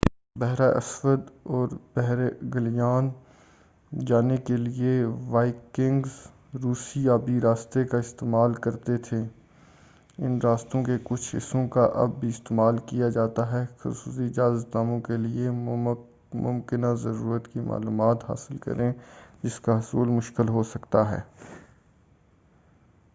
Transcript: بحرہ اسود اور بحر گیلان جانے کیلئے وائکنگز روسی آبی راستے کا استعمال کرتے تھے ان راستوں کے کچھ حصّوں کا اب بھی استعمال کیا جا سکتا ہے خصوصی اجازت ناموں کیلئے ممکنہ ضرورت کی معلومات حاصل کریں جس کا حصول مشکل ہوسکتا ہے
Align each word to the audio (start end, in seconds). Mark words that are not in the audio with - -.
بحرہ 0.35 0.67
اسود 0.77 1.19
اور 1.47 1.67
بحر 1.95 2.17
گیلان 2.53 3.09
جانے 3.91 4.37
کیلئے 4.37 4.93
وائکنگز 5.27 6.11
روسی 6.63 7.07
آبی 7.09 7.39
راستے 7.41 7.83
کا 7.83 7.97
استعمال 7.97 8.53
کرتے 8.63 8.97
تھے 8.99 9.21
ان 10.17 10.39
راستوں 10.43 10.83
کے 10.83 10.97
کچھ 11.03 11.35
حصّوں 11.35 11.67
کا 11.67 11.83
اب 11.95 12.19
بھی 12.19 12.29
استعمال 12.29 12.77
کیا 12.85 13.09
جا 13.09 13.27
سکتا 13.27 13.51
ہے 13.51 13.65
خصوصی 13.79 14.25
اجازت 14.25 14.75
ناموں 14.75 14.99
کیلئے 15.01 15.49
ممکنہ 15.51 16.93
ضرورت 16.97 17.47
کی 17.47 17.59
معلومات 17.67 18.29
حاصل 18.29 18.57
کریں 18.57 18.91
جس 19.43 19.59
کا 19.59 19.79
حصول 19.79 20.09
مشکل 20.09 20.49
ہوسکتا 20.49 21.09
ہے 21.11 21.19